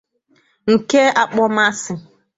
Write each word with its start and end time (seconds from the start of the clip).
nke 0.73 1.01
akpọmasị 1.21 1.93